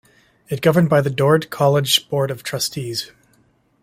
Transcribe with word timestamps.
It 0.49 0.61
governed 0.63 0.89
by 0.89 1.01
the 1.01 1.11
Dordt 1.11 1.51
College 1.51 2.09
Board 2.09 2.31
of 2.31 2.41
Trustees. 2.41 3.11